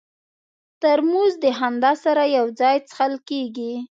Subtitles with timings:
[0.81, 3.73] ترموز د خندا سره یو ځای څښل کېږي.